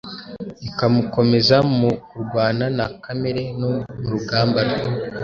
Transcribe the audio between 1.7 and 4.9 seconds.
mu kurwana na kamere no mu rugamba rwe